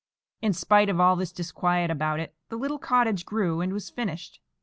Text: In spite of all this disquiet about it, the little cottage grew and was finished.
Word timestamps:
In 0.41 0.51
spite 0.53 0.89
of 0.89 0.99
all 0.99 1.15
this 1.15 1.31
disquiet 1.31 1.91
about 1.91 2.19
it, 2.19 2.33
the 2.49 2.55
little 2.57 2.79
cottage 2.79 3.23
grew 3.23 3.61
and 3.61 3.71
was 3.71 3.91
finished. 3.91 4.41